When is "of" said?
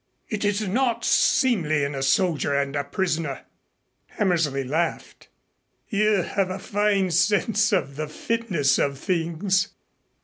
7.71-7.97, 8.79-8.97